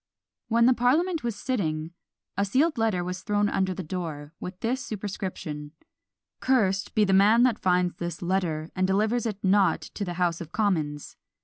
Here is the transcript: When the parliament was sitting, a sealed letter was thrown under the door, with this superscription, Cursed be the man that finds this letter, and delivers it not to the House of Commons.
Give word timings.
When 0.47 0.65
the 0.65 0.73
parliament 0.73 1.23
was 1.23 1.35
sitting, 1.35 1.91
a 2.35 2.43
sealed 2.43 2.79
letter 2.79 3.03
was 3.03 3.21
thrown 3.21 3.47
under 3.47 3.71
the 3.75 3.83
door, 3.83 4.33
with 4.39 4.59
this 4.61 4.83
superscription, 4.83 5.73
Cursed 6.39 6.95
be 6.95 7.03
the 7.03 7.13
man 7.13 7.43
that 7.43 7.59
finds 7.59 7.97
this 7.97 8.23
letter, 8.23 8.71
and 8.75 8.87
delivers 8.87 9.27
it 9.27 9.37
not 9.43 9.79
to 9.81 10.03
the 10.03 10.15
House 10.15 10.41
of 10.41 10.51
Commons. 10.51 11.17